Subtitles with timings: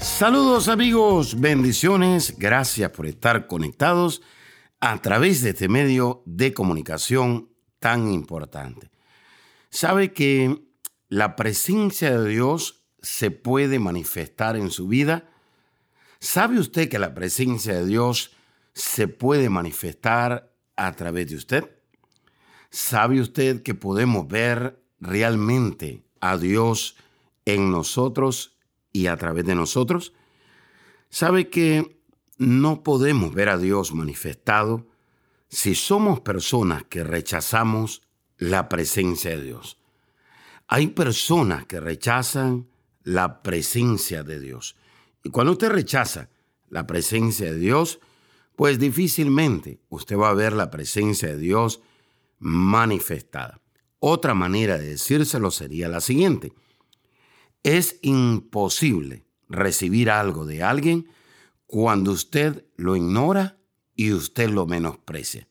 [0.00, 4.22] Saludos amigos, bendiciones, gracias por estar conectados
[4.80, 8.90] a través de este medio de comunicación tan importante.
[9.68, 10.64] Sabe que
[11.10, 15.28] la presencia de Dios se puede manifestar en su vida.
[16.18, 18.34] ¿Sabe usted que la presencia de Dios
[18.72, 21.70] se puede manifestar a través de usted?
[22.70, 26.96] ¿Sabe usted que podemos ver realmente a Dios
[27.44, 28.56] en nosotros
[28.92, 30.12] y a través de nosotros?
[31.08, 32.00] ¿Sabe que
[32.38, 34.86] no podemos ver a Dios manifestado
[35.48, 38.02] si somos personas que rechazamos
[38.38, 39.78] la presencia de Dios?
[40.68, 42.68] Hay personas que rechazan
[43.02, 44.76] la presencia de Dios.
[45.24, 46.30] Y cuando usted rechaza
[46.68, 48.00] la presencia de Dios,
[48.56, 51.80] pues difícilmente usted va a ver la presencia de Dios
[52.38, 53.60] manifestada.
[53.98, 56.52] Otra manera de decírselo sería la siguiente.
[57.62, 61.08] Es imposible recibir algo de alguien
[61.66, 63.58] cuando usted lo ignora
[63.94, 65.46] y usted lo menosprecia.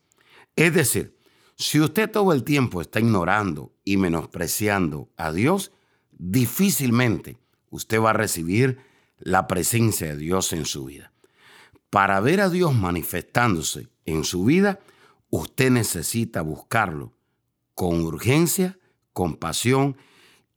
[0.56, 1.16] Es decir,
[1.56, 5.72] si usted todo el tiempo está ignorando y menospreciando a Dios,
[6.12, 7.38] difícilmente
[7.70, 8.80] usted va a recibir
[9.20, 11.12] la presencia de Dios en su vida.
[11.90, 14.80] Para ver a Dios manifestándose en su vida,
[15.30, 17.14] usted necesita buscarlo
[17.76, 18.80] con urgencia,
[19.14, 19.98] con pasión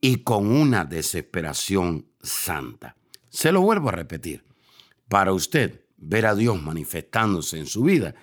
[0.03, 2.97] y con una desesperación santa.
[3.31, 4.45] Se lo vuelvo a repetir.
[5.09, 8.15] Para usted ver a Dios manifestándose en su vida,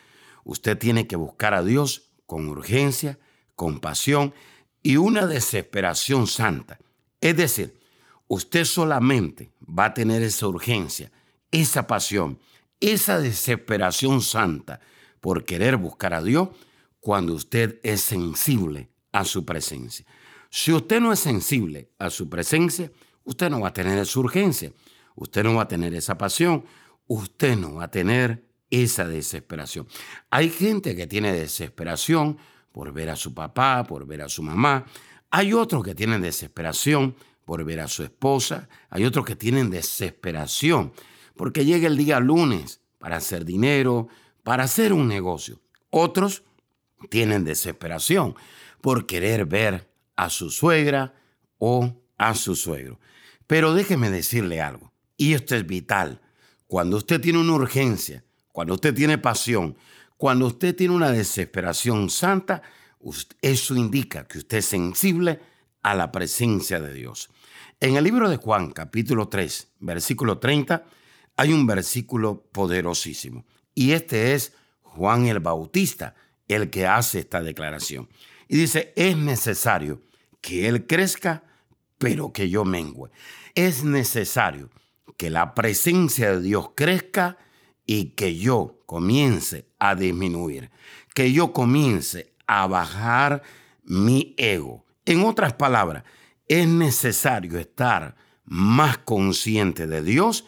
[0.44, 3.18] usted tiene que buscar a Dios con urgencia,
[3.56, 4.36] con pasión
[4.84, 6.78] y una desesperación santa.
[7.20, 7.80] Es decir,
[8.28, 11.12] usted solamente va a tener esa urgencia,
[11.50, 12.38] esa pasión
[12.80, 14.80] esa desesperación santa
[15.20, 16.50] por querer buscar a Dios
[17.00, 20.06] cuando usted es sensible a su presencia.
[20.50, 22.92] Si usted no es sensible a su presencia,
[23.24, 24.74] usted no va a tener esa urgencia,
[25.16, 26.66] usted no va a tener esa pasión,
[27.08, 29.88] usted no va a tener esa desesperación.
[30.30, 32.38] Hay gente que tiene desesperación
[32.72, 34.86] por ver a su papá, por ver a su mamá.
[35.32, 38.70] Hay otros que tienen desesperación por ver a su esposa.
[38.90, 40.94] Hay otros que tienen desesperación
[41.36, 44.08] porque llega el día lunes para hacer dinero,
[44.44, 45.62] para hacer un negocio.
[45.90, 46.44] Otros
[47.10, 48.36] tienen desesperación
[48.82, 49.89] por querer ver
[50.20, 51.14] a su suegra
[51.60, 53.00] o a su suegro.
[53.48, 56.20] Pero déjeme decirle algo, y esto es vital.
[56.68, 59.78] Cuando usted tiene una urgencia, cuando usted tiene pasión,
[60.18, 62.62] cuando usted tiene una desesperación santa,
[63.42, 65.40] eso indica que usted es sensible
[65.84, 67.30] a la presencia de Dios.
[67.80, 70.84] En el libro de Juan, capítulo 3, versículo 30,
[71.38, 73.46] hay un versículo poderosísimo.
[73.74, 74.52] Y este es
[74.82, 76.14] Juan el Bautista,
[76.50, 78.10] el que hace esta declaración.
[78.50, 80.02] Y dice, es necesario
[80.42, 81.44] que Él crezca,
[81.98, 83.10] pero que yo mengüe.
[83.56, 84.70] Es necesario
[85.18, 87.38] que la presencia de Dios crezca
[87.86, 90.72] y que yo comience a disminuir,
[91.14, 93.44] que yo comience a bajar
[93.84, 94.86] mi ego.
[95.06, 96.04] En otras palabras,
[96.48, 100.46] es necesario estar más consciente de Dios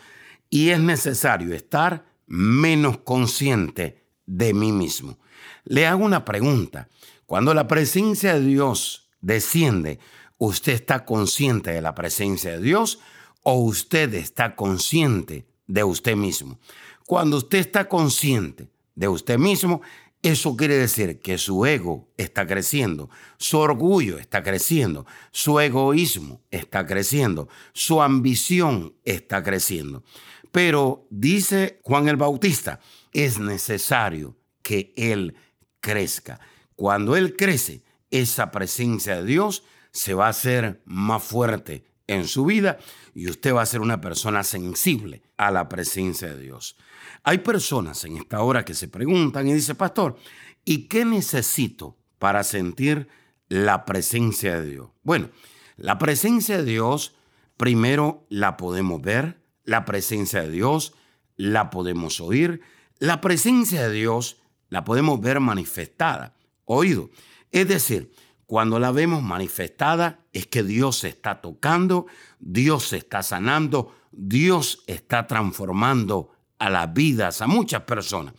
[0.49, 5.19] y es necesario estar menos consciente de mí mismo.
[5.65, 6.87] Le hago una pregunta.
[7.25, 9.99] Cuando la presencia de Dios desciende,
[10.37, 12.99] ¿usted está consciente de la presencia de Dios
[13.43, 16.59] o usted está consciente de usted mismo?
[17.05, 19.81] Cuando usted está consciente de usted mismo,
[20.23, 26.85] eso quiere decir que su ego está creciendo, su orgullo está creciendo, su egoísmo está
[26.85, 30.03] creciendo, su ambición está creciendo.
[30.51, 32.79] Pero dice Juan el Bautista,
[33.13, 35.35] es necesario que Él
[35.79, 36.39] crezca.
[36.75, 42.45] Cuando Él crece, esa presencia de Dios se va a hacer más fuerte en su
[42.45, 42.77] vida
[43.15, 46.77] y usted va a ser una persona sensible a la presencia de Dios.
[47.23, 50.17] Hay personas en esta hora que se preguntan y dicen, pastor,
[50.65, 53.07] ¿y qué necesito para sentir
[53.47, 54.89] la presencia de Dios?
[55.03, 55.29] Bueno,
[55.77, 57.15] la presencia de Dios
[57.57, 60.93] primero la podemos ver, la presencia de Dios
[61.35, 62.61] la podemos oír,
[62.99, 64.37] la presencia de Dios
[64.69, 66.35] la podemos ver manifestada,
[66.65, 67.09] oído.
[67.51, 68.11] Es decir,
[68.45, 72.07] cuando la vemos manifestada es que Dios se está tocando,
[72.39, 78.33] Dios se está sanando, Dios está transformando a las vidas, a muchas personas.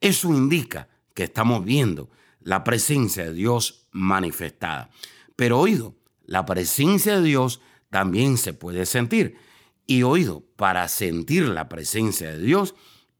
[0.00, 2.10] Eso indica que estamos viendo
[2.40, 4.90] la presencia de Dios manifestada.
[5.36, 7.60] Pero oído, la presencia de Dios
[7.90, 9.36] también se puede sentir.
[9.86, 12.74] Y oído, para sentir la presencia de Dios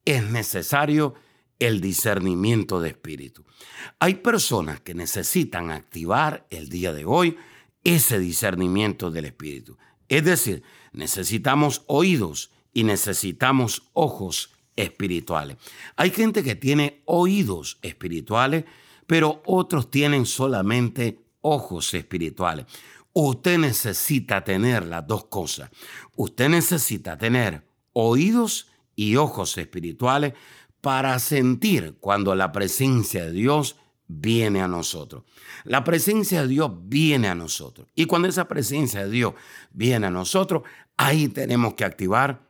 [0.05, 1.15] es necesario
[1.59, 3.45] el discernimiento de espíritu.
[3.99, 7.37] Hay personas que necesitan activar el día de hoy
[7.85, 9.77] ese discernimiento del espíritu.
[10.09, 10.63] Es decir,
[10.93, 15.57] necesitamos oídos y necesitamos ojos espirituales.
[15.97, 18.65] Hay gente que tiene oídos espirituales,
[19.07, 22.67] pero otros tienen solamente ojos espirituales.
[23.13, 25.71] Usted necesita tener las dos cosas.
[26.15, 30.35] Usted necesita tener oídos y ojos espirituales
[30.81, 33.77] para sentir cuando la presencia de Dios
[34.07, 35.25] viene a nosotros.
[35.65, 37.89] La presencia de Dios viene a nosotros.
[37.95, 39.35] Y cuando esa presencia de Dios
[39.71, 40.63] viene a nosotros,
[40.97, 42.49] ahí tenemos que activar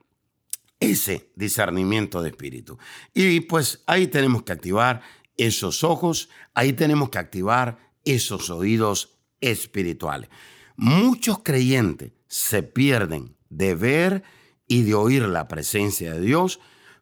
[0.80, 2.78] ese discernimiento de espíritu.
[3.12, 5.02] Y pues ahí tenemos que activar
[5.36, 10.30] esos ojos, ahí tenemos que activar esos oídos espirituales.
[10.76, 14.22] Muchos creyentes se pierden de ver
[14.66, 16.60] y de oír la presencia de Dios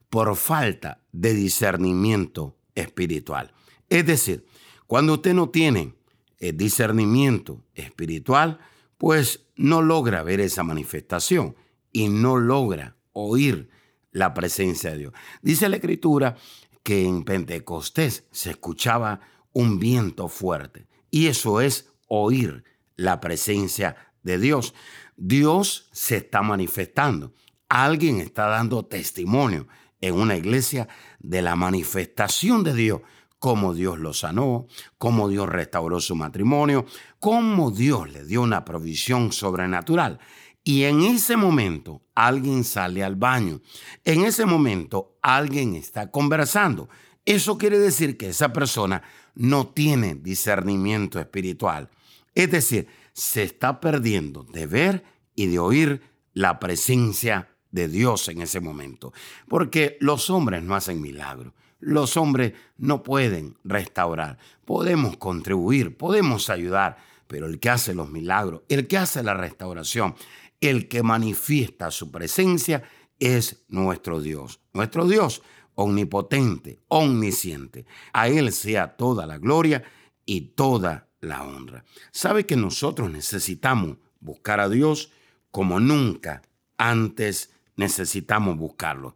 [0.09, 3.53] por falta de discernimiento espiritual.
[3.89, 4.47] Es decir,
[4.87, 5.95] cuando usted no tiene
[6.39, 8.59] el eh, discernimiento espiritual,
[8.99, 11.57] pues no logra ver esa manifestación
[11.91, 13.71] y no logra oír
[14.13, 15.13] la presencia de Dios.
[15.41, 16.37] Dice la escritura
[16.83, 19.21] que en Pentecostés se escuchaba
[19.53, 22.65] un viento fuerte y eso es oír
[22.97, 24.75] la presencia de Dios.
[25.17, 27.33] Dios se está manifestando.
[27.69, 29.67] Alguien está dando testimonio
[30.01, 30.89] en una iglesia
[31.19, 33.01] de la manifestación de Dios,
[33.39, 34.67] cómo Dios lo sanó,
[34.99, 36.87] cómo Dios restauró su matrimonio,
[37.19, 40.19] cómo Dios le dio una provisión sobrenatural.
[40.65, 43.61] Y en ese momento alguien sale al baño.
[44.05, 46.89] En ese momento alguien está conversando.
[47.25, 49.03] Eso quiere decir que esa persona
[49.35, 51.89] no tiene discernimiento espiritual.
[52.35, 55.05] Es decir, se está perdiendo de ver
[55.35, 56.03] y de oír
[56.33, 59.13] la presencia de Dios en ese momento.
[59.49, 61.53] Porque los hombres no hacen milagros.
[61.79, 64.39] Los hombres no pueden restaurar.
[64.65, 66.97] Podemos contribuir, podemos ayudar,
[67.27, 70.15] pero el que hace los milagros, el que hace la restauración,
[70.61, 72.83] el que manifiesta su presencia
[73.19, 74.61] es nuestro Dios.
[74.73, 75.43] Nuestro Dios
[75.77, 77.87] omnipotente, omnisciente.
[78.13, 79.85] A Él sea toda la gloria
[80.25, 81.85] y toda la honra.
[82.11, 85.13] ¿Sabe que nosotros necesitamos buscar a Dios
[85.51, 86.43] como nunca
[86.79, 89.15] antes necesitamos buscarlo?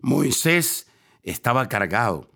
[0.00, 0.86] Moisés
[1.22, 2.30] estaba cargado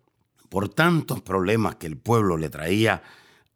[0.49, 3.03] por tantos problemas que el pueblo le traía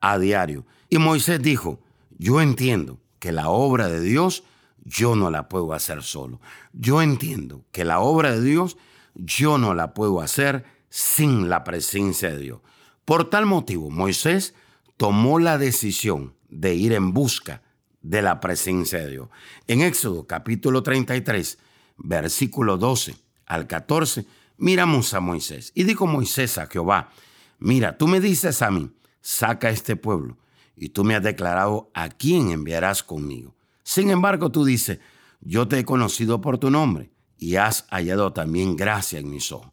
[0.01, 0.67] a diario.
[0.89, 1.81] Y Moisés dijo,
[2.19, 4.45] yo entiendo que la obra de Dios
[4.85, 6.41] yo no la puedo hacer solo.
[6.73, 8.77] Yo entiendo que la obra de Dios
[9.15, 12.61] yo no la puedo hacer sin la presencia de Dios.
[13.05, 14.55] Por tal motivo, Moisés
[14.97, 17.63] tomó la decisión de ir en busca
[18.03, 19.29] de la presencia de Dios.
[19.67, 21.59] En Éxodo capítulo 33,
[22.03, 23.15] versículo 12
[23.47, 24.27] al 14,
[24.57, 25.73] miramos a Moisés.
[25.75, 27.11] Y dijo Moisés a Jehová,
[27.59, 30.37] mira, tú me dices a mí, saca este pueblo,
[30.77, 33.55] y tú me has declarado a quién enviarás conmigo.
[33.83, 34.99] Sin embargo, tú dices,
[35.41, 39.73] yo te he conocido por tu nombre, y has hallado también gracia en mis ojos.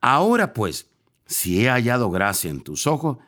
[0.00, 0.88] Ahora pues,
[1.26, 3.18] si he hallado gracia en tus ojos,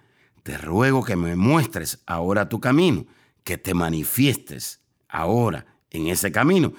[0.42, 3.06] te ruego que me muestres ahora tu camino,
[3.44, 6.72] que te manifiestes ahora en ese camino,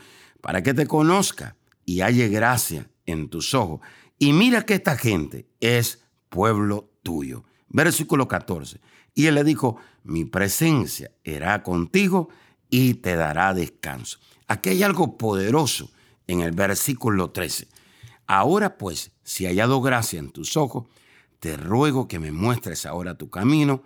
[0.43, 3.79] para que te conozca y halle gracia en tus ojos.
[4.19, 7.45] Y mira que esta gente es pueblo tuyo.
[7.69, 8.81] Versículo 14.
[9.15, 12.27] Y él le dijo, mi presencia irá contigo
[12.69, 14.19] y te dará descanso.
[14.49, 15.89] Aquí hay algo poderoso
[16.27, 17.69] en el versículo 13.
[18.27, 20.87] Ahora pues, si hallado gracia en tus ojos,
[21.39, 23.83] te ruego que me muestres ahora tu camino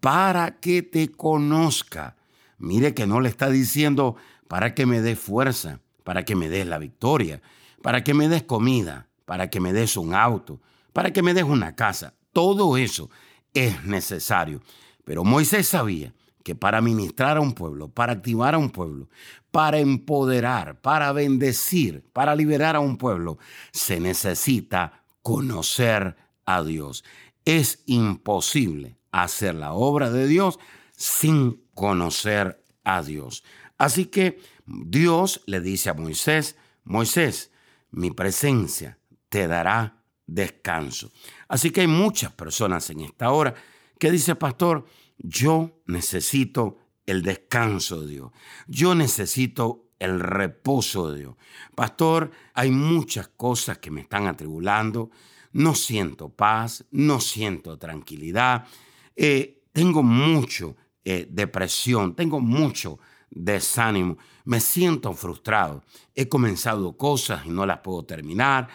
[0.00, 2.16] para que te conozca.
[2.58, 4.16] Mire que no le está diciendo
[4.48, 7.42] para que me des fuerza, para que me des la victoria,
[7.82, 10.60] para que me des comida, para que me des un auto,
[10.92, 12.14] para que me des una casa.
[12.32, 13.10] Todo eso
[13.52, 14.62] es necesario.
[15.04, 19.08] Pero Moisés sabía que para ministrar a un pueblo, para activar a un pueblo,
[19.50, 23.38] para empoderar, para bendecir, para liberar a un pueblo,
[23.72, 27.04] se necesita conocer a Dios.
[27.44, 30.58] Es imposible hacer la obra de Dios
[30.96, 33.42] sin conocer a Dios.
[33.78, 37.50] Así que Dios le dice a Moisés, Moisés,
[37.90, 41.10] mi presencia te dará descanso.
[41.48, 43.54] Así que hay muchas personas en esta hora
[43.98, 44.86] que dice, pastor,
[45.18, 48.32] yo necesito el descanso de Dios.
[48.66, 51.36] Yo necesito el reposo de Dios.
[51.74, 55.10] Pastor, hay muchas cosas que me están atribulando.
[55.52, 58.66] No siento paz, no siento tranquilidad.
[59.14, 62.98] Eh, tengo mucho eh, depresión, tengo mucho
[63.30, 65.82] desánimo, me siento frustrado.
[66.14, 68.68] He comenzado cosas y no las puedo terminar.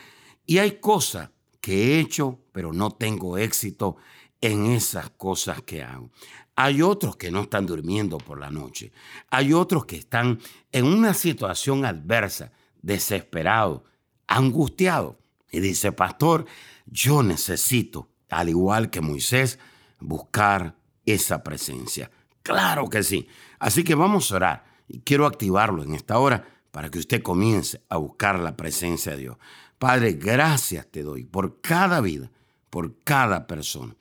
[0.45, 1.29] Y hay cosas
[1.61, 3.97] que he hecho, pero no tengo éxito
[4.41, 6.11] en esas cosas que hago.
[6.55, 8.91] Hay otros que no están durmiendo por la noche.
[9.29, 10.39] Hay otros que están
[10.71, 12.51] en una situación adversa,
[12.81, 13.85] desesperado,
[14.27, 15.19] angustiado.
[15.51, 16.45] Y dice, pastor,
[16.85, 19.57] yo necesito, al igual que Moisés,
[19.99, 20.75] buscar
[21.05, 22.11] esa presencia.
[22.43, 23.27] Claro que sí.
[23.59, 27.81] Así que vamos a orar y quiero activarlo en esta hora para que usted comience
[27.89, 29.37] a buscar la presencia de Dios.
[29.77, 32.31] Padre, gracias te doy por cada vida,
[32.69, 33.95] por cada persona.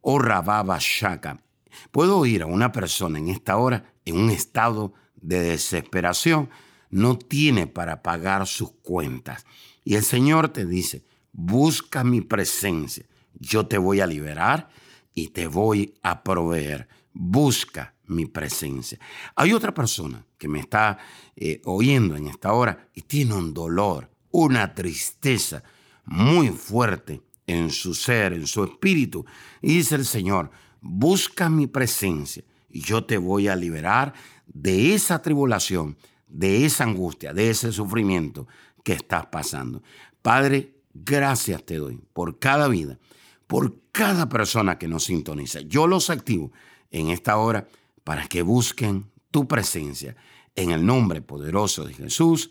[0.00, 1.42] Oh Rababa Shaka,
[1.90, 6.48] puedo oír a una persona en esta hora en un estado de desesperación,
[6.90, 9.44] no tiene para pagar sus cuentas.
[9.84, 14.68] Y el Señor te dice, busca mi presencia, yo te voy a liberar
[15.12, 16.88] y te voy a proveer.
[17.18, 18.98] Busca mi presencia.
[19.34, 20.98] Hay otra persona que me está
[21.34, 25.62] eh, oyendo en esta hora y tiene un dolor, una tristeza
[26.04, 29.24] muy fuerte en su ser, en su espíritu.
[29.62, 30.50] Y dice el Señor,
[30.82, 34.12] busca mi presencia y yo te voy a liberar
[34.46, 35.96] de esa tribulación,
[36.28, 38.46] de esa angustia, de ese sufrimiento
[38.84, 39.82] que estás pasando.
[40.20, 42.98] Padre, gracias te doy por cada vida,
[43.46, 45.60] por cada persona que nos sintoniza.
[45.60, 46.52] Yo los activo
[46.96, 47.68] en esta hora
[48.04, 50.16] para que busquen tu presencia.
[50.54, 52.50] En el nombre poderoso de Jesús.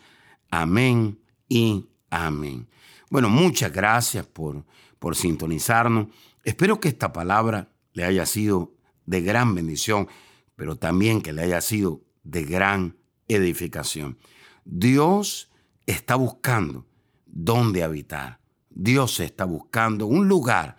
[0.52, 2.68] Amén y amén.
[3.10, 4.64] Bueno, muchas gracias por,
[5.00, 6.08] por sintonizarnos.
[6.44, 8.75] Espero que esta palabra le haya sido
[9.08, 10.08] de gran bendición,
[10.56, 12.98] pero también que le haya sido de gran
[13.28, 14.20] edificación.
[14.64, 15.50] Dios
[15.88, 16.86] está buscando
[17.25, 18.40] dónde habitar.
[18.70, 20.78] Dios está buscando un lugar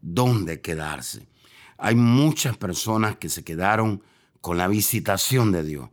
[0.00, 1.28] donde quedarse.
[1.78, 4.02] Hay muchas personas que se quedaron
[4.40, 5.90] con la visitación de Dios.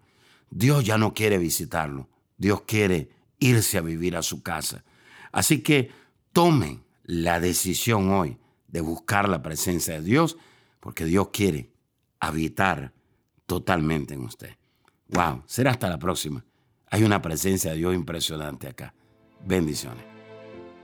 [0.49, 2.09] Dios ya no quiere visitarlo.
[2.37, 3.09] Dios quiere
[3.39, 4.83] irse a vivir a su casa.
[5.31, 5.91] Así que
[6.33, 10.37] tomen la decisión hoy de buscar la presencia de Dios,
[10.79, 11.71] porque Dios quiere
[12.19, 12.93] habitar
[13.45, 14.55] totalmente en usted.
[15.09, 16.43] Wow, será hasta la próxima.
[16.89, 18.93] Hay una presencia de Dios impresionante acá.
[19.45, 20.03] Bendiciones.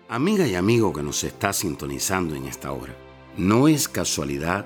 [0.09, 2.95] Amiga y amigo que nos está sintonizando en esta hora,
[3.37, 4.65] no es casualidad